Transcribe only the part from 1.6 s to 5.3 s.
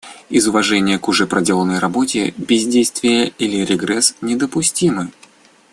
работе бездействие или регресс недопустимы.